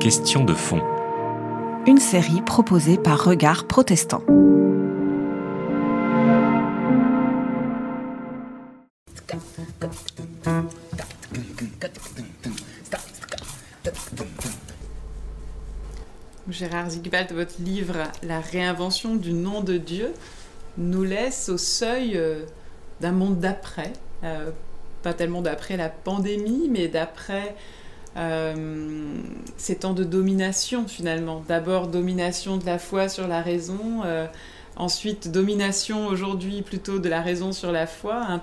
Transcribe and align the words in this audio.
Question 0.00 0.44
de 0.44 0.54
fond. 0.54 0.82
Une 1.86 1.98
série 1.98 2.42
proposée 2.42 2.98
par 2.98 3.22
Regard 3.22 3.68
Protestant. 3.68 4.24
Gérard 16.48 16.90
Zigbald, 16.90 17.30
votre 17.32 17.54
livre 17.60 17.98
La 18.24 18.40
réinvention 18.40 19.14
du 19.14 19.32
nom 19.32 19.60
de 19.60 19.76
Dieu 19.76 20.12
nous 20.76 21.04
laisse 21.04 21.48
au 21.48 21.58
seuil 21.58 22.16
euh, 22.16 22.44
d'un 23.00 23.12
monde 23.12 23.38
d'après, 23.38 23.92
euh, 24.24 24.50
pas 25.04 25.14
tellement 25.14 25.42
d'après 25.42 25.76
la 25.76 25.88
pandémie, 25.88 26.68
mais 26.68 26.88
d'après 26.88 27.54
euh, 28.18 29.22
ces 29.56 29.76
temps 29.76 29.94
de 29.94 30.04
domination 30.04 30.86
finalement. 30.86 31.42
D'abord 31.48 31.86
domination 31.88 32.56
de 32.56 32.66
la 32.66 32.78
foi 32.78 33.08
sur 33.08 33.28
la 33.28 33.40
raison, 33.40 34.02
ensuite 34.76 35.30
domination 35.30 36.06
aujourd'hui 36.06 36.62
plutôt 36.62 36.98
de 36.98 37.08
la 37.08 37.22
raison 37.22 37.52
sur 37.52 37.72
la 37.72 37.86
foi, 37.86 38.40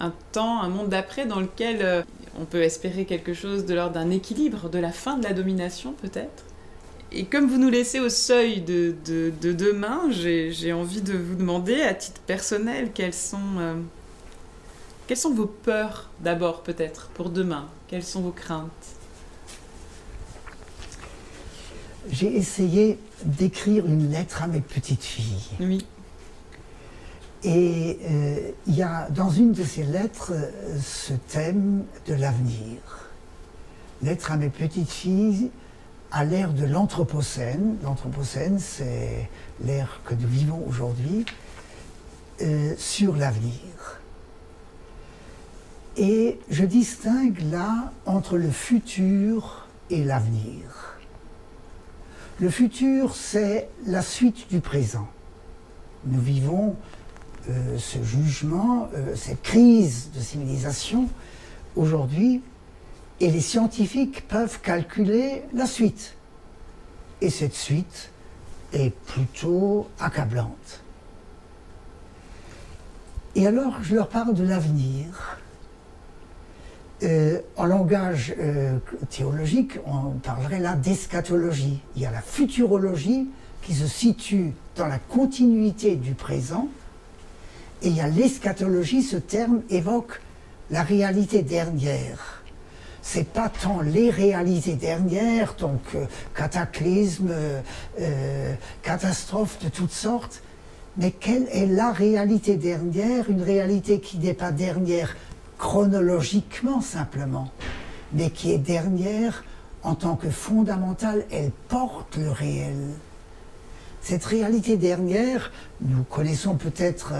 un, 0.00 0.12
temps, 0.32 0.62
un 0.62 0.68
monde 0.68 0.88
d'après 0.88 1.26
dans 1.26 1.40
lequel 1.40 2.04
on 2.40 2.44
peut 2.44 2.62
espérer 2.62 3.04
quelque 3.04 3.34
chose 3.34 3.64
de 3.64 3.74
l'ordre 3.74 3.94
d'un 3.94 4.10
équilibre, 4.10 4.68
de 4.68 4.78
la 4.78 4.92
fin 4.92 5.18
de 5.18 5.24
la 5.24 5.32
domination 5.32 5.94
peut-être. 6.00 6.44
Et 7.16 7.26
comme 7.26 7.46
vous 7.46 7.58
nous 7.58 7.70
laissez 7.70 8.00
au 8.00 8.08
seuil 8.08 8.60
de, 8.60 8.92
de, 9.06 9.52
demain, 9.52 10.10
j'ai 10.10 10.72
envie 10.72 11.00
de 11.00 11.16
vous 11.16 11.36
demander, 11.36 11.80
à 11.80 11.94
titre 11.94 12.20
personnel, 12.22 12.90
quelles 12.92 13.14
sont, 13.14 13.38
euh, 13.58 13.74
quelles 15.06 15.16
sont 15.16 15.32
vos 15.32 15.46
peurs 15.46 16.10
d'abord 16.20 16.64
peut-être 16.64 17.10
pour 17.14 17.30
demain? 17.30 17.68
Quelles 17.86 18.02
sont 18.02 18.20
vos 18.20 18.32
craintes? 18.32 18.93
J'ai 22.10 22.36
essayé 22.36 22.98
d'écrire 23.24 23.86
une 23.86 24.10
lettre 24.10 24.42
à 24.42 24.46
mes 24.46 24.60
petites 24.60 25.02
filles. 25.02 25.50
Oui. 25.60 25.86
Et 27.42 27.98
euh, 28.04 28.50
il 28.66 28.74
y 28.74 28.82
a 28.82 29.08
dans 29.10 29.30
une 29.30 29.52
de 29.52 29.64
ces 29.64 29.84
lettres 29.84 30.32
euh, 30.34 30.78
ce 30.82 31.12
thème 31.12 31.84
de 32.06 32.14
l'avenir. 32.14 32.78
Lettre 34.02 34.32
à 34.32 34.36
mes 34.36 34.48
petites 34.48 34.90
filles 34.90 35.50
à 36.14 36.24
l'ère 36.24 36.52
de 36.52 36.64
l'Anthropocène. 36.64 37.76
L'Anthropocène, 37.82 38.58
c'est 38.58 39.28
l'ère 39.64 40.00
que 40.04 40.14
nous 40.14 40.28
vivons 40.28 40.64
aujourd'hui, 40.66 41.26
euh, 42.40 42.74
sur 42.78 43.16
l'avenir. 43.16 44.00
Et 45.96 46.38
je 46.50 46.64
distingue 46.64 47.40
là 47.50 47.92
entre 48.06 48.38
le 48.38 48.50
futur 48.50 49.66
et 49.90 50.04
l'avenir. 50.04 50.93
Le 52.40 52.50
futur, 52.50 53.14
c'est 53.14 53.68
la 53.86 54.02
suite 54.02 54.48
du 54.50 54.60
présent. 54.60 55.06
Nous 56.04 56.20
vivons 56.20 56.74
euh, 57.48 57.78
ce 57.78 58.02
jugement, 58.02 58.88
euh, 58.94 59.14
cette 59.14 59.42
crise 59.42 60.10
de 60.12 60.20
civilisation 60.20 61.08
aujourd'hui 61.76 62.42
et 63.20 63.30
les 63.30 63.40
scientifiques 63.40 64.26
peuvent 64.26 64.60
calculer 64.60 65.42
la 65.52 65.66
suite. 65.66 66.14
Et 67.20 67.30
cette 67.30 67.54
suite 67.54 68.10
est 68.72 68.90
plutôt 68.90 69.86
accablante. 70.00 70.82
Et 73.36 73.46
alors, 73.46 73.82
je 73.82 73.94
leur 73.94 74.08
parle 74.08 74.34
de 74.34 74.44
l'avenir. 74.44 75.38
En 77.64 77.66
langage 77.66 78.34
euh, 78.38 78.76
théologique, 79.08 79.78
on 79.86 80.18
parlerait 80.18 80.58
là 80.58 80.74
d'eschatologie. 80.74 81.80
Il 81.96 82.02
y 82.02 82.04
a 82.04 82.10
la 82.10 82.20
futurologie 82.20 83.26
qui 83.62 83.72
se 83.72 83.86
situe 83.86 84.52
dans 84.76 84.86
la 84.86 84.98
continuité 84.98 85.96
du 85.96 86.12
présent, 86.12 86.68
et 87.80 87.88
il 87.88 87.96
y 87.96 88.02
a 88.02 88.06
l'eschatologie, 88.06 89.02
ce 89.02 89.16
terme 89.16 89.62
évoque 89.70 90.20
la 90.70 90.82
réalité 90.82 91.40
dernière 91.40 92.42
c'est 93.00 93.28
pas 93.28 93.50
tant 93.50 93.80
les 93.82 94.08
réalités 94.08 94.76
dernières, 94.76 95.54
donc 95.54 95.80
euh, 95.94 96.06
cataclysmes, 96.34 97.30
euh, 97.30 97.60
euh, 98.00 98.54
catastrophes 98.82 99.58
de 99.62 99.68
toutes 99.68 99.92
sortes, 99.92 100.42
mais 100.96 101.10
quelle 101.10 101.46
est 101.52 101.66
la 101.66 101.92
réalité 101.92 102.56
dernière, 102.56 103.28
une 103.28 103.42
réalité 103.42 104.00
qui 104.00 104.18
n'est 104.18 104.32
pas 104.32 104.52
dernière 104.52 105.14
chronologiquement 105.58 106.80
simplement, 106.80 107.50
mais 108.14 108.30
qui 108.30 108.52
est 108.52 108.58
dernière 108.58 109.44
en 109.82 109.94
tant 109.94 110.16
que 110.16 110.30
fondamentale, 110.30 111.26
elle 111.30 111.50
porte 111.68 112.16
le 112.16 112.30
réel. 112.30 112.76
Cette 114.00 114.24
réalité 114.24 114.76
dernière, 114.76 115.50
nous 115.80 116.02
connaissons 116.04 116.56
peut-être 116.56 117.12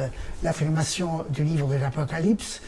l'affirmation 0.42 1.24
du 1.30 1.44
livre 1.44 1.68
de 1.68 1.76
l'Apocalypse, 1.76 2.60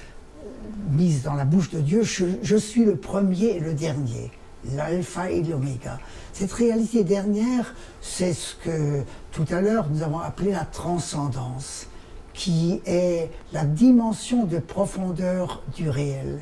mise 0.91 1.22
dans 1.22 1.34
la 1.34 1.44
bouche 1.44 1.70
de 1.70 1.81
Dieu, 1.81 2.03
je, 2.03 2.56
suis 2.56 2.84
le 2.84 2.97
premier 2.97 3.56
et 3.56 3.60
le 3.60 3.75
dernier, 3.75 4.31
l'alpha 4.75 5.31
et 5.31 5.43
l'oméga. 5.43 5.98
Cette 6.32 6.53
réalité 6.53 7.04
dernière, 7.04 7.75
c'est 8.00 8.32
ce 8.32 8.54
que 8.56 9.03
tout 9.32 9.47
à 9.50 9.60
l'heure 9.60 9.87
nous 9.91 10.03
avons 10.03 10.20
appelé 10.20 10.53
la 10.53 10.64
transcendance, 10.64 11.87
qui 12.34 12.81
est 12.84 13.31
la 13.53 13.64
dimension 13.64 14.44
de 14.44 14.58
profondeur 14.58 15.62
du 15.75 15.88
réel. 15.88 16.41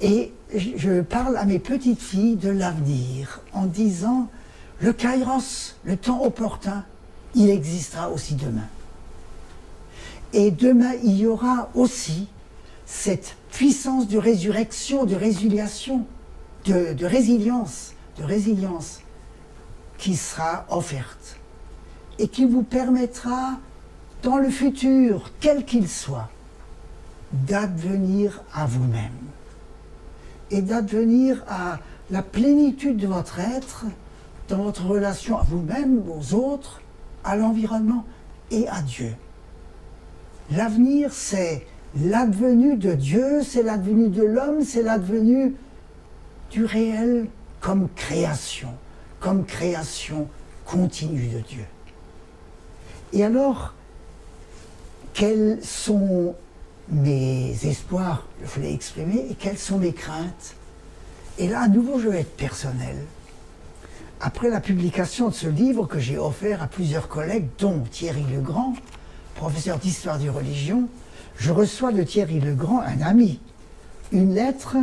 Et 0.00 0.32
je 0.54 1.00
parle 1.00 1.36
à 1.36 1.44
mes 1.44 1.58
petites 1.58 2.00
filles 2.00 2.36
de 2.36 2.50
l'avenir 2.50 3.40
en 3.52 3.66
disant, 3.66 4.28
le 4.80 4.92
kairos, 4.92 5.76
le 5.84 5.96
temps 5.96 6.22
opportun, 6.22 6.84
il 7.34 7.50
existera 7.50 8.10
aussi 8.10 8.34
demain. 8.34 8.68
Et 10.32 10.50
demain, 10.50 10.92
il 11.02 11.16
y 11.16 11.26
aura 11.26 11.70
aussi 11.74 12.28
cette 12.86 13.36
puissance 13.50 14.08
de 14.08 14.18
résurrection, 14.18 15.04
de 15.04 15.14
résiliation, 15.14 16.06
de, 16.66 17.04
résilience, 17.04 17.92
de 18.18 18.24
résilience 18.24 19.00
qui 19.98 20.16
sera 20.16 20.66
offerte 20.70 21.38
et 22.18 22.28
qui 22.28 22.44
vous 22.44 22.62
permettra, 22.62 23.58
dans 24.22 24.38
le 24.38 24.50
futur, 24.50 25.30
quel 25.40 25.64
qu'il 25.64 25.88
soit, 25.88 26.30
d'advenir 27.32 28.42
à 28.54 28.66
vous-même 28.66 29.12
et 30.54 30.62
d'advenir 30.62 31.42
à 31.48 31.80
la 32.12 32.22
plénitude 32.22 32.96
de 32.96 33.08
votre 33.08 33.40
être 33.40 33.86
dans 34.48 34.62
votre 34.62 34.86
relation 34.86 35.36
à 35.36 35.42
vous-même, 35.42 36.00
aux 36.08 36.34
autres, 36.34 36.80
à 37.24 37.34
l'environnement 37.34 38.04
et 38.52 38.68
à 38.68 38.80
Dieu. 38.82 39.16
L'avenir, 40.52 41.12
c'est 41.12 41.66
l'advenue 42.00 42.76
de 42.76 42.92
Dieu, 42.92 43.42
c'est 43.42 43.64
l'advenue 43.64 44.10
de 44.10 44.22
l'homme, 44.22 44.62
c'est 44.62 44.82
l'advenue 44.82 45.56
du 46.52 46.64
réel 46.64 47.26
comme 47.60 47.88
création, 47.96 48.68
comme 49.18 49.44
création 49.44 50.28
continue 50.66 51.26
de 51.28 51.40
Dieu. 51.40 51.64
Et 53.12 53.24
alors, 53.24 53.74
quels 55.14 55.58
sont 55.64 56.36
mes 56.88 57.56
espoirs, 57.64 58.26
je 58.44 58.60
l'ai 58.60 58.72
exprimé, 58.72 59.26
et 59.30 59.34
quelles 59.34 59.58
sont 59.58 59.78
mes 59.78 59.92
craintes 59.92 60.54
Et 61.38 61.48
là, 61.48 61.62
à 61.62 61.68
nouveau, 61.68 61.98
je 61.98 62.08
vais 62.08 62.20
être 62.20 62.36
personnel. 62.36 62.96
Après 64.20 64.48
la 64.48 64.60
publication 64.60 65.28
de 65.28 65.34
ce 65.34 65.46
livre 65.46 65.86
que 65.86 65.98
j'ai 65.98 66.18
offert 66.18 66.62
à 66.62 66.66
plusieurs 66.66 67.08
collègues, 67.08 67.46
dont 67.58 67.80
Thierry 67.90 68.24
Legrand, 68.32 68.74
professeur 69.34 69.78
d'histoire 69.78 70.18
des 70.18 70.28
religions, 70.28 70.88
je 71.36 71.52
reçois 71.52 71.92
de 71.92 72.02
Thierry 72.02 72.40
Legrand, 72.40 72.80
un 72.80 73.02
ami, 73.02 73.40
une 74.12 74.34
lettre 74.34 74.76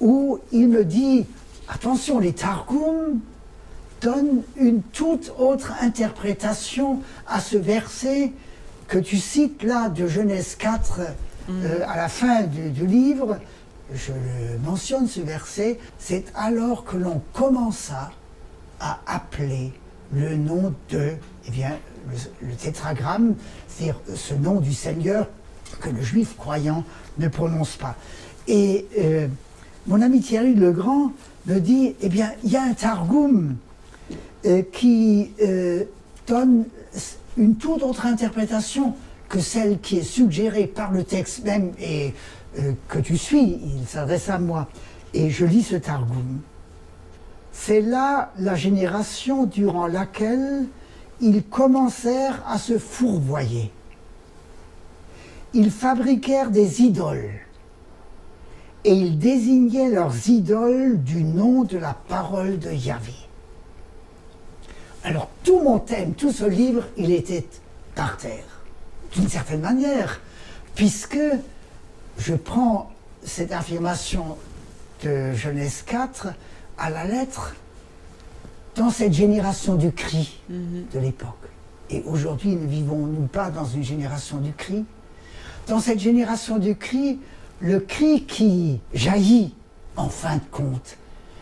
où 0.00 0.38
il 0.52 0.68
me 0.68 0.84
dit 0.84 1.26
attention, 1.68 2.18
les 2.18 2.32
Targum 2.32 3.20
donnent 4.00 4.42
une 4.56 4.82
toute 4.82 5.32
autre 5.38 5.72
interprétation 5.80 7.00
à 7.26 7.40
ce 7.40 7.56
verset 7.56 8.32
que 8.90 8.98
tu 8.98 9.18
cites 9.18 9.62
là 9.62 9.88
de 9.88 10.06
Genèse 10.06 10.56
4 10.56 11.00
mm. 11.48 11.52
euh, 11.64 11.88
à 11.88 11.96
la 11.96 12.08
fin 12.08 12.42
du, 12.42 12.86
livre. 12.86 13.38
Je 13.94 14.12
le 14.12 14.58
mentionne 14.58 15.06
ce 15.06 15.20
verset, 15.20 15.78
c'est 15.98 16.24
alors 16.34 16.84
que 16.84 16.96
l'on 16.96 17.22
commença 17.32 18.10
à 18.80 18.98
appeler 19.06 19.72
le 20.12 20.36
nom 20.36 20.74
de, 20.90 21.12
eh 21.46 21.50
bien, 21.50 21.78
le, 22.10 22.48
le 22.48 22.54
tétragramme, 22.54 23.34
c'est-à-dire 23.68 24.00
ce 24.14 24.34
nom 24.34 24.60
du 24.60 24.74
Seigneur 24.74 25.28
que 25.80 25.88
le 25.88 26.02
juif 26.02 26.36
croyant 26.36 26.84
ne 27.18 27.28
prononce 27.28 27.76
pas. 27.76 27.94
Et 28.48 28.86
euh, 28.98 29.28
mon 29.86 30.02
ami 30.02 30.20
Thierry 30.20 30.54
Legrand 30.54 31.12
me 31.46 31.60
dit, 31.60 31.94
eh 32.00 32.08
bien, 32.08 32.32
il 32.42 32.50
y 32.50 32.56
a 32.56 32.62
un 32.62 32.74
targum 32.74 33.56
euh, 34.46 34.62
qui 34.72 35.30
donne 36.30 36.64
une 37.36 37.56
toute 37.56 37.82
autre 37.82 38.06
interprétation 38.06 38.94
que 39.28 39.40
celle 39.40 39.80
qui 39.80 39.98
est 39.98 40.02
suggérée 40.02 40.66
par 40.66 40.92
le 40.92 41.02
texte 41.02 41.44
même 41.44 41.72
et 41.80 42.14
que 42.88 42.98
tu 42.98 43.18
suis, 43.18 43.60
il 43.62 43.86
s'adresse 43.86 44.28
à 44.28 44.38
moi. 44.38 44.68
Et 45.12 45.30
je 45.30 45.44
lis 45.44 45.62
ce 45.62 45.76
targum. 45.76 46.40
c'est 47.52 47.80
là 47.80 48.32
la 48.38 48.54
génération 48.54 49.44
durant 49.44 49.88
laquelle 49.88 50.66
ils 51.20 51.42
commencèrent 51.42 52.42
à 52.46 52.58
se 52.58 52.78
fourvoyer. 52.78 53.72
Ils 55.52 55.72
fabriquèrent 55.72 56.50
des 56.50 56.82
idoles 56.82 57.40
et 58.84 58.94
ils 58.94 59.18
désignaient 59.18 59.90
leurs 59.90 60.28
idoles 60.28 61.02
du 61.02 61.24
nom 61.24 61.64
de 61.64 61.76
la 61.76 61.94
parole 62.08 62.58
de 62.60 62.70
Yahvé. 62.70 63.19
Alors 65.04 65.30
tout 65.44 65.60
mon 65.60 65.78
thème, 65.78 66.14
tout 66.14 66.32
ce 66.32 66.44
livre, 66.44 66.84
il 66.96 67.10
était 67.10 67.46
par 67.94 68.16
terre, 68.16 68.44
d'une 69.12 69.28
certaine 69.28 69.60
manière, 69.60 70.20
puisque 70.74 71.18
je 72.18 72.34
prends 72.34 72.90
cette 73.24 73.52
affirmation 73.52 74.36
de 75.02 75.32
Genèse 75.32 75.82
4 75.86 76.28
à 76.78 76.90
la 76.90 77.04
lettre 77.04 77.54
dans 78.76 78.90
cette 78.90 79.12
génération 79.12 79.74
du 79.74 79.92
cri 79.92 80.40
de 80.48 80.98
l'époque. 80.98 81.34
Et 81.88 82.02
aujourd'hui, 82.06 82.54
ne 82.54 82.66
vivons-nous 82.66 83.26
pas 83.26 83.50
dans 83.50 83.64
une 83.64 83.82
génération 83.82 84.36
du 84.38 84.52
cri? 84.52 84.84
Dans 85.66 85.80
cette 85.80 85.98
génération 85.98 86.58
du 86.58 86.76
cri, 86.76 87.18
le 87.60 87.80
cri 87.80 88.24
qui 88.24 88.80
jaillit, 88.94 89.54
en 89.96 90.08
fin 90.08 90.36
de 90.36 90.42
compte, 90.50 90.96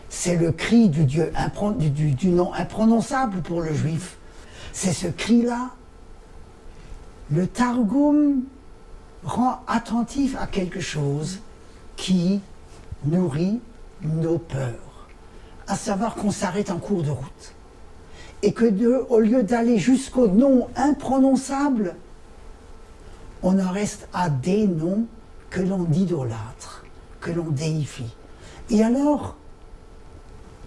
c'est 0.09 0.35
le 0.35 0.51
cri 0.51 0.89
du, 0.89 1.05
Dieu 1.05 1.31
du, 1.79 2.29
nom 2.29 2.53
imprononçable 2.53 3.41
pour 3.41 3.61
le 3.61 3.73
juif. 3.73 4.17
C'est 4.73 4.93
ce 4.93 5.07
cri-là. 5.07 5.69
Le 7.31 7.45
Targum 7.45 8.41
rend 9.23 9.61
attentif 9.67 10.35
à 10.39 10.47
quelque 10.47 10.79
chose 10.79 11.39
qui 11.95 12.41
nourrit 13.05 13.59
nos 14.01 14.39
peurs, 14.39 15.07
à 15.67 15.75
savoir 15.75 16.15
qu'on 16.15 16.31
s'arrête 16.31 16.71
en 16.71 16.79
cours 16.79 17.03
de 17.03 17.11
route. 17.11 17.53
Et 18.41 18.53
que 18.53 19.05
au 19.09 19.19
lieu 19.19 19.43
d'aller 19.43 19.77
jusqu'au 19.77 20.27
nom 20.27 20.69
imprononçable, 20.75 21.95
on 23.43 23.59
en 23.59 23.71
reste 23.71 24.07
à 24.13 24.29
des 24.29 24.65
noms 24.65 25.05
que 25.49 25.61
l'on 25.61 25.85
idolâtre, 25.91 26.83
que 27.19 27.31
l'on 27.31 27.49
déifie. 27.49 28.15
Et 28.69 28.83
alors, 28.83 29.35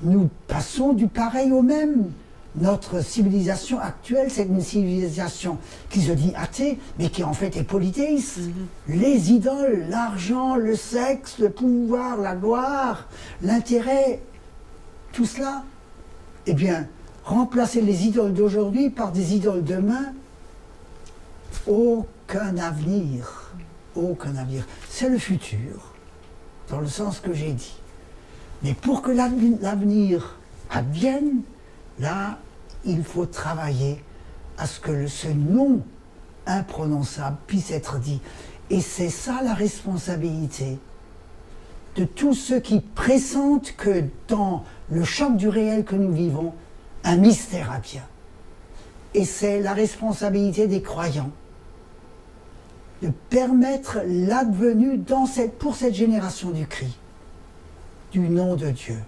nous 0.02 0.28
passons 0.48 0.92
du 0.92 1.06
pareil 1.06 1.52
au 1.52 1.62
même. 1.62 2.10
Notre 2.54 3.02
civilisation 3.02 3.78
actuelle, 3.78 4.30
c'est 4.30 4.44
une 4.44 4.60
civilisation 4.60 5.56
qui 5.88 6.02
se 6.02 6.12
dit 6.12 6.34
athée, 6.36 6.78
mais 6.98 7.08
qui 7.08 7.24
en 7.24 7.32
fait 7.32 7.56
est 7.56 7.62
polythéiste. 7.62 8.38
Mhm. 8.38 8.98
Les 9.00 9.32
idoles, 9.32 9.86
l'argent, 9.88 10.56
le 10.56 10.76
sexe, 10.76 11.38
le 11.38 11.48
pouvoir, 11.48 12.18
la 12.18 12.34
gloire, 12.34 13.08
l'intérêt, 13.40 14.20
tout 15.12 15.24
cela, 15.24 15.64
eh 16.46 16.52
bien, 16.52 16.86
remplacer 17.24 17.80
les 17.80 18.06
idoles 18.06 18.34
d'aujourd'hui 18.34 18.90
par 18.90 19.12
des 19.12 19.34
idoles 19.34 19.64
demain, 19.64 20.12
aucun 21.66 22.58
avenir. 22.58 23.54
Aucun 23.94 24.36
avenir. 24.36 24.66
C'est 24.88 25.08
le 25.08 25.18
futur, 25.18 25.94
dans 26.68 26.80
le 26.80 26.86
sens 26.86 27.20
que 27.20 27.32
j'ai 27.32 27.52
dit. 27.52 27.76
Mais 28.62 28.74
pour 28.74 29.02
que 29.02 29.10
l'avenir 29.10 30.38
advienne, 30.70 31.42
là, 31.98 32.38
il 32.84 33.02
faut 33.02 33.26
travailler 33.26 34.02
à 34.58 34.66
ce 34.66 34.80
que 34.80 35.06
ce 35.06 35.28
nom 35.28 35.82
imprononçable 36.46 37.36
puisse 37.46 37.70
être 37.70 37.98
dit. 37.98 38.20
Et 38.70 38.80
c'est 38.80 39.08
ça 39.08 39.42
la 39.42 39.54
responsabilité 39.54 40.78
de 41.96 42.04
tous 42.04 42.34
ceux 42.34 42.60
qui 42.60 42.80
pressentent 42.80 43.74
que 43.76 44.04
dans 44.28 44.64
le 44.90 45.04
choc 45.04 45.36
du 45.36 45.48
réel 45.48 45.84
que 45.84 45.96
nous 45.96 46.12
vivons, 46.12 46.54
un 47.04 47.16
mystère 47.16 47.70
a 47.70 47.78
bien. 47.78 48.02
Et 49.14 49.24
c'est 49.24 49.60
la 49.60 49.74
responsabilité 49.74 50.68
des 50.68 50.80
croyants 50.80 51.30
de 53.02 53.10
permettre 53.28 53.98
l'advenu 54.06 55.00
pour 55.58 55.74
cette 55.74 55.94
génération 55.94 56.50
du 56.50 56.66
cri 56.66 56.96
du 58.12 58.20
nom 58.20 58.54
de 58.56 58.70
Dieu. 58.70 58.98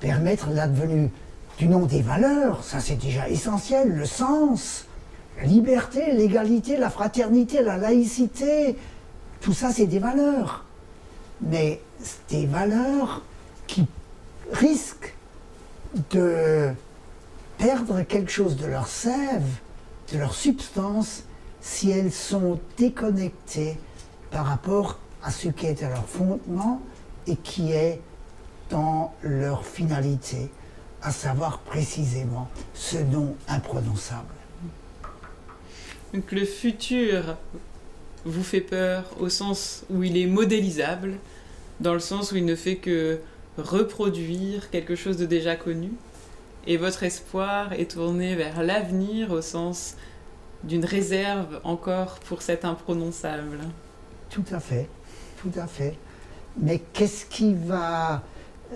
Permettre 0.00 0.48
l'advenu 0.50 1.10
du 1.58 1.68
nom 1.68 1.86
des 1.86 2.02
valeurs, 2.02 2.62
ça 2.62 2.78
c'est 2.78 2.96
déjà 2.96 3.28
essentiel, 3.28 3.88
le 3.88 4.06
sens, 4.06 4.86
la 5.38 5.44
liberté, 5.44 6.12
l'égalité, 6.12 6.76
la 6.76 6.88
fraternité, 6.88 7.62
la 7.62 7.76
laïcité, 7.76 8.76
tout 9.40 9.52
ça 9.52 9.72
c'est 9.72 9.86
des 9.86 9.98
valeurs. 9.98 10.64
Mais 11.40 11.80
des 12.30 12.46
valeurs 12.46 13.22
qui 13.66 13.86
risquent 14.52 15.14
de 16.10 16.70
perdre 17.58 18.02
quelque 18.02 18.30
chose 18.30 18.56
de 18.56 18.66
leur 18.66 18.86
sève, 18.86 19.46
de 20.12 20.18
leur 20.18 20.34
substance, 20.34 21.24
si 21.60 21.90
elles 21.90 22.12
sont 22.12 22.60
déconnectées 22.76 23.76
par 24.30 24.46
rapport 24.46 24.98
à 25.24 25.32
ce 25.32 25.48
qui 25.48 25.66
est 25.66 25.82
à 25.82 25.88
leur 25.88 26.06
fondement 26.06 26.80
et 27.28 27.36
qui 27.36 27.72
est 27.72 28.00
dans 28.70 29.14
leur 29.22 29.64
finalité, 29.64 30.50
à 31.02 31.10
savoir 31.10 31.58
précisément 31.58 32.48
ce 32.74 32.98
nom 32.98 33.34
imprononçable. 33.46 34.34
Donc 36.12 36.32
le 36.32 36.44
futur 36.44 37.36
vous 38.24 38.42
fait 38.42 38.60
peur 38.60 39.04
au 39.20 39.28
sens 39.28 39.84
où 39.90 40.02
il 40.02 40.16
est 40.16 40.26
modélisable, 40.26 41.14
dans 41.80 41.94
le 41.94 42.00
sens 42.00 42.32
où 42.32 42.36
il 42.36 42.44
ne 42.44 42.56
fait 42.56 42.76
que 42.76 43.20
reproduire 43.56 44.70
quelque 44.70 44.96
chose 44.96 45.16
de 45.16 45.26
déjà 45.26 45.54
connu, 45.54 45.90
et 46.66 46.76
votre 46.76 47.02
espoir 47.02 47.72
est 47.72 47.92
tourné 47.92 48.34
vers 48.34 48.62
l'avenir 48.62 49.32
au 49.32 49.42
sens 49.42 49.96
d'une 50.64 50.84
réserve 50.84 51.60
encore 51.62 52.18
pour 52.20 52.42
cet 52.42 52.64
imprononçable. 52.64 53.58
Tout 54.28 54.44
à 54.50 54.60
fait, 54.60 54.88
tout 55.40 55.52
à 55.56 55.66
fait 55.66 55.96
mais 56.56 56.82
qu'est-ce 56.92 57.26
qui 57.26 57.54
va 57.54 58.22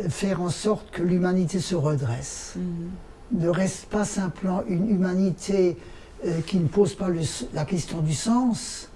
faire 0.09 0.41
en 0.43 0.51
sorte 0.51 0.91
que 0.91 1.03
l'humanité 1.03 1.61
se 1.61 1.75
redresse? 1.75 2.55
Mhm. 2.57 2.91
Ne 3.33 3.49
reste 3.49 3.87
pas 3.87 4.05
simplement 4.05 4.63
une 4.69 4.91
humanité 4.91 5.77
euh, 6.25 6.41
qui 6.47 6.59
ne 6.59 6.69
pose 6.69 6.95
pas 6.95 7.09
la 7.53 7.65
question 7.65 8.01
du 8.01 8.15
sens, 8.15 8.89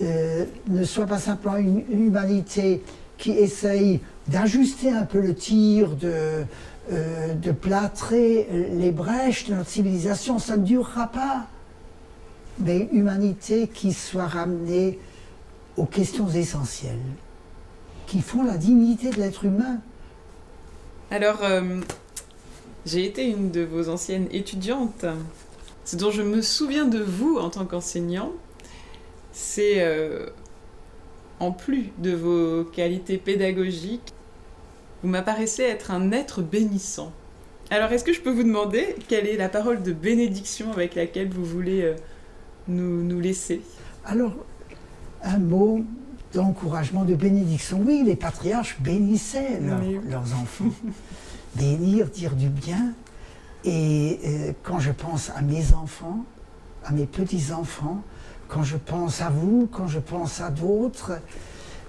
euh, 0.00 0.46
ne 0.68 0.82
soit 0.84 1.06
pas 1.06 1.18
simplement 1.18 1.56
une, 1.56 1.84
humanité 1.90 2.82
qui 3.18 3.32
essaye 3.32 4.00
d'ajuster 4.26 4.90
un 4.90 5.04
peu 5.04 5.20
le 5.20 5.34
tir, 5.34 5.90
de, 5.96 6.44
euh, 6.90 7.34
de 7.34 7.52
plâtrer 7.52 8.48
les 8.72 8.92
brèches 8.92 9.46
de 9.46 9.54
notre 9.54 9.68
civilisation, 9.68 10.38
ça 10.38 10.56
ne 10.56 10.64
durera 10.64 11.08
pas. 11.08 11.46
Mais 12.60 12.88
une 12.90 13.00
humanité 13.00 13.68
qui 13.68 13.92
soit 13.92 14.26
ramenée 14.26 14.98
aux 15.76 15.86
questions 15.86 16.30
essentielles 16.30 16.98
qui 18.06 18.20
font 18.20 18.42
la 18.42 18.56
dignité 18.56 19.10
de 19.10 19.16
l'être 19.16 19.44
humain. 19.44 19.80
Alors, 21.10 21.42
euh, 21.42 21.80
j'ai 22.86 23.04
été 23.04 23.26
une 23.26 23.50
de 23.50 23.62
vos 23.62 23.88
anciennes 23.88 24.28
étudiantes. 24.32 25.04
Ce 25.84 25.96
dont 25.96 26.10
je 26.10 26.22
me 26.22 26.40
souviens 26.42 26.86
de 26.86 26.98
vous 26.98 27.36
en 27.36 27.50
tant 27.50 27.66
qu'enseignant, 27.66 28.32
c'est 29.32 29.82
euh, 29.82 30.26
en 31.40 31.52
plus 31.52 31.90
de 31.98 32.12
vos 32.12 32.64
qualités 32.64 33.18
pédagogiques, 33.18 34.12
vous 35.02 35.08
m'apparaissez 35.08 35.62
être 35.62 35.90
un 35.90 36.12
être 36.12 36.40
bénissant. 36.40 37.12
Alors, 37.70 37.92
est-ce 37.92 38.04
que 38.04 38.12
je 38.12 38.20
peux 38.20 38.30
vous 38.30 38.42
demander 38.42 38.94
quelle 39.08 39.26
est 39.26 39.36
la 39.36 39.48
parole 39.48 39.82
de 39.82 39.92
bénédiction 39.92 40.72
avec 40.72 40.94
laquelle 40.94 41.28
vous 41.28 41.44
voulez 41.44 41.82
euh, 41.82 41.94
nous, 42.68 43.02
nous 43.02 43.20
laisser? 43.20 43.62
Alors, 44.04 44.34
un 45.22 45.38
mot 45.38 45.84
d'encouragement, 46.34 47.04
de 47.04 47.14
bénédiction. 47.14 47.80
Oui, 47.84 48.02
les 48.04 48.16
patriarches 48.16 48.76
bénissaient 48.80 49.60
leurs 49.60 50.34
enfants. 50.34 50.70
Bénir, 51.56 52.08
dire 52.08 52.34
du 52.34 52.48
bien. 52.48 52.92
Et 53.64 54.20
euh, 54.24 54.52
quand 54.62 54.80
je 54.80 54.90
pense 54.90 55.30
à 55.30 55.40
mes 55.40 55.72
enfants, 55.72 56.24
à 56.84 56.92
mes 56.92 57.06
petits-enfants, 57.06 58.02
quand 58.48 58.62
je 58.62 58.76
pense 58.76 59.20
à 59.20 59.30
vous, 59.30 59.68
quand 59.72 59.86
je 59.86 60.00
pense 60.00 60.40
à 60.40 60.50
d'autres, 60.50 61.12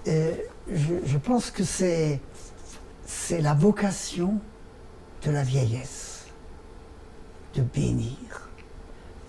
euh, 0.08 0.34
je, 0.72 1.18
pense 1.18 1.52
que 1.52 1.64
c'est, 1.64 2.22
c'est 3.06 3.42
la 3.42 3.54
vocation 3.54 4.40
de 5.26 5.32
la 5.32 5.44
vieillesse, 5.44 6.26
de 7.56 7.62
bénir. 7.62 8.50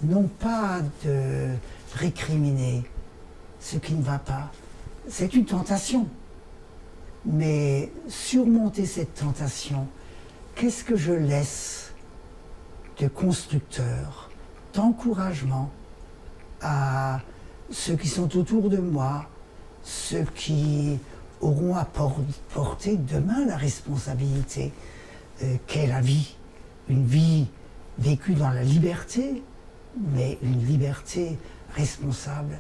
Non 0.03 0.25
pas 0.25 0.81
de 1.05 1.49
récriminer 1.95 2.85
ce 3.59 3.79
qui 3.79 3.95
ne 3.95 4.03
va 4.03 4.19
pas, 4.19 4.53
c'est 5.09 5.35
une 5.35 5.45
tentation. 5.45 6.09
Mais 7.25 7.91
surmonter 8.09 8.87
cette 8.87 9.15
tentation, 9.15 9.87
qu'est-ce 10.55 10.85
que 10.85 10.97
je 10.97 11.13
laisse 11.13 11.93
de 12.99 13.09
constructeur, 13.09 14.31
d'encouragement 14.73 15.71
à 16.63 17.21
ceux 17.71 17.97
qui 17.97 18.09
sont 18.09 18.37
autour 18.37 18.71
de 18.71 18.79
moi, 18.79 19.27
ceux 19.83 20.25
qui 20.35 20.99
auront 21.41 21.75
à 21.75 21.85
porter 21.85 22.97
demain 22.97 23.45
la 23.47 23.57
responsabilité 23.57 24.73
euh, 25.43 25.57
qu'est 25.67 25.87
la 25.87 26.01
vie. 26.01 26.37
Une 26.89 27.05
vie 27.05 27.47
vécue 27.99 28.35
dans 28.35 28.51
la 28.51 28.63
liberté, 28.63 29.43
mais 30.15 30.39
une 30.43 30.65
liberté 30.65 31.37
responsable. 31.75 32.59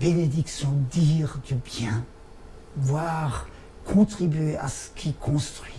Bénédiction, 0.00 0.72
dire 0.90 1.38
du 1.46 1.54
bien, 1.54 2.04
voire 2.76 3.48
contribuer 3.84 4.56
à 4.56 4.68
ce 4.68 4.90
qui 4.94 5.14
construit. 5.14 5.72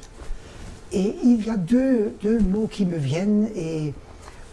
Et 0.91 1.15
il 1.23 1.45
y 1.45 1.49
a 1.49 1.57
deux, 1.57 2.15
deux 2.23 2.39
mots 2.39 2.67
qui 2.67 2.85
me 2.85 2.97
viennent, 2.97 3.49
et 3.55 3.93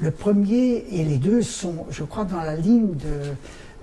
le 0.00 0.10
premier, 0.10 0.84
et 0.90 1.04
les 1.04 1.18
deux 1.18 1.42
sont, 1.42 1.86
je 1.90 2.02
crois, 2.04 2.24
dans 2.24 2.40
la 2.40 2.56
ligne 2.56 2.94
de, 2.94 3.34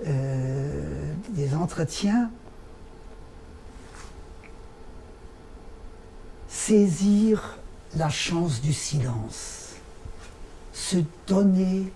euh, 0.06 1.12
des 1.30 1.54
entretiens, 1.54 2.30
saisir 6.48 7.58
la 7.96 8.08
chance 8.08 8.60
du 8.60 8.72
silence, 8.72 9.70
se 10.72 10.98
donner, 11.26 11.92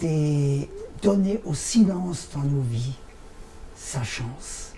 des, 0.00 0.68
donner 1.02 1.40
au 1.44 1.54
silence 1.54 2.28
dans 2.34 2.42
nos 2.42 2.62
vies 2.62 2.94
sa 3.76 4.02
chance. 4.02 4.72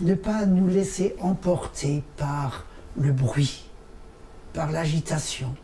Ne 0.00 0.14
pas 0.14 0.46
nous 0.46 0.68
laisser 0.68 1.14
emporter 1.20 2.02
par 2.16 2.64
le 2.98 3.12
bruit, 3.12 3.64
par 4.52 4.72
l'agitation. 4.72 5.54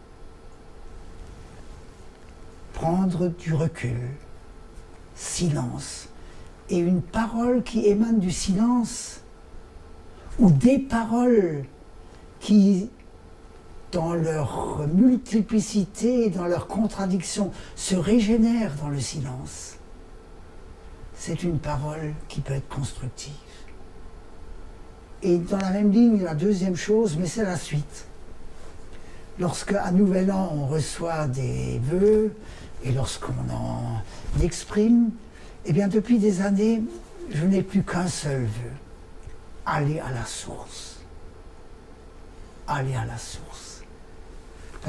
Prendre 2.74 3.28
du 3.28 3.54
recul, 3.54 4.10
silence. 5.16 6.08
Et 6.70 6.78
une 6.78 7.02
parole 7.02 7.62
qui 7.62 7.86
émane 7.86 8.20
du 8.20 8.30
silence, 8.30 9.20
ou 10.38 10.50
des 10.50 10.78
paroles 10.78 11.64
qui, 12.40 12.90
dans 13.92 14.14
leur 14.14 14.86
multiplicité 14.92 16.30
dans 16.30 16.46
leur 16.46 16.66
contradiction, 16.66 17.52
se 17.76 17.96
régénèrent 17.96 18.74
dans 18.82 18.88
le 18.88 19.00
silence. 19.00 19.76
C'est 21.14 21.42
une 21.42 21.58
parole 21.58 22.14
qui 22.28 22.40
peut 22.40 22.54
être 22.54 22.68
constructive. 22.68 23.32
Et 25.22 25.38
dans 25.38 25.58
la 25.58 25.70
même 25.70 25.90
ligne, 25.90 26.22
la 26.22 26.34
deuxième 26.34 26.76
chose, 26.76 27.16
mais 27.18 27.26
c'est 27.26 27.42
la 27.42 27.56
suite. 27.56 28.06
Lorsque 29.40 29.72
à 29.72 29.90
Nouvel 29.90 30.30
An, 30.30 30.50
on 30.52 30.66
reçoit 30.66 31.26
des 31.26 31.80
vœux, 31.82 32.32
et 32.84 32.92
lorsqu'on 32.92 33.32
en 33.52 34.02
exprime, 34.42 35.10
eh 35.64 35.72
bien 35.72 35.88
depuis 35.88 36.18
des 36.18 36.40
années, 36.40 36.82
je 37.30 37.44
n'ai 37.44 37.62
plus 37.62 37.82
qu'un 37.82 38.08
seul 38.08 38.42
vœu. 38.42 38.72
Aller 39.66 39.98
à 39.98 40.10
la 40.12 40.24
source. 40.24 41.00
Aller 42.66 42.94
à 42.94 43.04
la 43.04 43.18
source. 43.18 43.67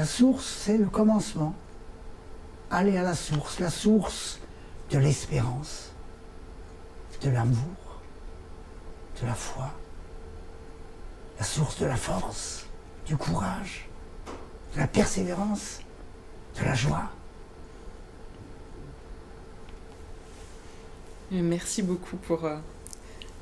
La 0.00 0.06
source, 0.06 0.46
c'est 0.46 0.78
le 0.78 0.86
commencement. 0.86 1.54
Aller 2.70 2.96
à 2.96 3.02
la 3.02 3.14
source, 3.14 3.60
la 3.60 3.68
source 3.68 4.38
de 4.90 4.96
l'espérance, 4.96 5.92
de 7.20 7.28
l'amour, 7.28 8.00
de 9.20 9.26
la 9.26 9.34
foi, 9.34 9.70
la 11.38 11.44
source 11.44 11.78
de 11.80 11.84
la 11.84 11.96
force, 11.96 12.64
du 13.04 13.18
courage, 13.18 13.90
de 14.74 14.80
la 14.80 14.86
persévérance, 14.86 15.80
de 16.58 16.64
la 16.64 16.74
joie. 16.74 17.10
Merci 21.30 21.82
beaucoup 21.82 22.16
pour 22.16 22.46
euh, 22.46 22.56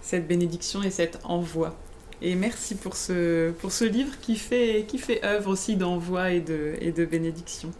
cette 0.02 0.26
bénédiction 0.26 0.82
et 0.82 0.90
cet 0.90 1.20
envoi. 1.22 1.76
Et 2.20 2.34
merci 2.34 2.74
pour 2.74 2.96
ce, 2.96 3.50
pour 3.52 3.72
ce 3.72 3.84
livre 3.84 4.18
qui 4.20 4.36
fait, 4.36 4.84
qui 4.88 4.98
fait 4.98 5.24
œuvre 5.24 5.50
aussi 5.50 5.76
d'envoi 5.76 6.32
et 6.32 6.40
de, 6.40 6.74
et 6.80 6.92
de 6.92 7.04
bénédiction. 7.04 7.70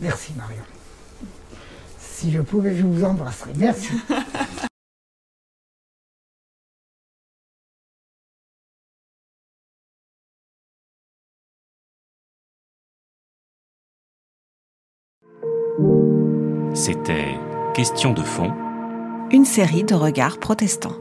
Merci 0.00 0.32
Marion. 0.36 0.62
Si 1.98 2.32
je 2.32 2.40
pouvais, 2.40 2.74
je 2.76 2.82
vous 2.82 3.04
embrasserais. 3.04 3.52
Merci. 3.56 3.92
C'était 16.74 17.34
Question 17.74 18.12
de 18.12 18.22
fond 18.22 18.52
une 19.32 19.44
série 19.44 19.82
de 19.82 19.94
regards 19.94 20.38
protestants. 20.38 20.96